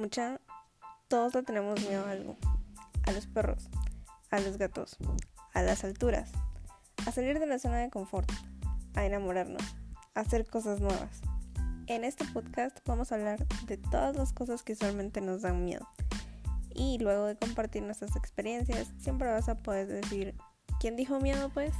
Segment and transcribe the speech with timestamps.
[0.00, 0.40] Mucha,
[1.08, 2.38] todos le tenemos miedo a algo.
[3.02, 3.68] A los perros,
[4.30, 4.96] a los gatos,
[5.52, 6.32] a las alturas,
[7.06, 8.32] a salir de la zona de confort,
[8.94, 9.62] a enamorarnos,
[10.14, 11.20] a hacer cosas nuevas.
[11.86, 15.86] En este podcast vamos a hablar de todas las cosas que usualmente nos dan miedo.
[16.74, 20.34] Y luego de compartir nuestras experiencias, siempre vas a poder decir,
[20.80, 21.74] ¿quién dijo miedo pues?